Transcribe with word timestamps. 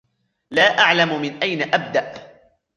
لا 0.51 0.79
أعلم 0.79 1.21
من 1.21 1.43
أين 1.43 1.73
أبدأ 1.73 2.33